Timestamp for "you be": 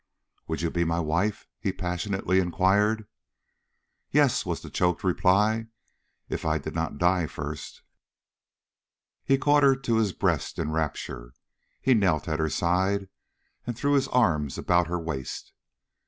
0.63-0.83